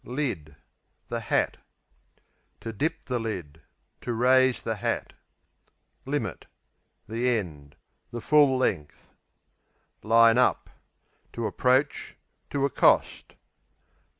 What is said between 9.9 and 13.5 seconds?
Line up To approach; to accost.